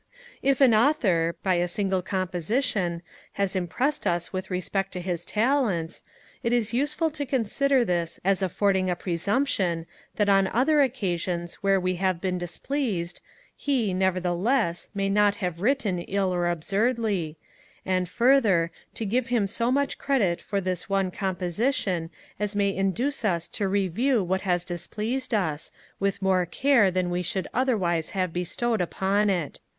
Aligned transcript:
If 0.41 0.61
an 0.61 0.73
Author, 0.73 1.35
by 1.43 1.59
any 1.59 1.67
single 1.67 2.01
composition, 2.01 3.03
has 3.33 3.55
impressed 3.55 4.07
us 4.07 4.33
with 4.33 4.49
respect 4.49 4.93
for 4.93 4.99
his 4.99 5.23
talents, 5.23 6.01
it 6.41 6.51
is 6.51 6.73
useful 6.73 7.11
to 7.11 7.23
consider 7.23 7.85
this 7.85 8.19
as 8.25 8.41
affording 8.41 8.89
a 8.89 8.95
presumption, 8.95 9.85
that 10.15 10.27
on 10.27 10.47
other 10.47 10.81
occasions 10.81 11.53
where 11.61 11.79
we 11.79 11.97
have 11.97 12.19
been 12.19 12.39
displeased, 12.39 13.21
he, 13.55 13.93
nevertheless, 13.93 14.89
may 14.95 15.07
not 15.07 15.35
have 15.35 15.61
written 15.61 15.99
ill 15.99 16.33
or 16.33 16.47
absurdly; 16.49 17.37
and 17.85 18.09
further, 18.09 18.71
to 18.95 19.05
give 19.05 19.27
him 19.27 19.45
so 19.45 19.71
much 19.71 19.99
credit 19.99 20.41
for 20.41 20.59
this 20.59 20.89
one 20.89 21.11
composition 21.11 22.09
as 22.39 22.55
may 22.55 22.75
induce 22.75 23.23
us 23.23 23.47
to 23.49 23.67
review 23.67 24.23
what 24.23 24.41
has 24.41 24.65
displeased 24.65 25.31
us, 25.35 25.71
with 25.99 26.23
more 26.23 26.47
care 26.47 26.89
than 26.89 27.11
we 27.11 27.21
should 27.21 27.47
otherwise 27.53 28.09
have 28.17 28.33
bestowed 28.33 28.81
upon 28.81 29.29
it. 29.29 29.59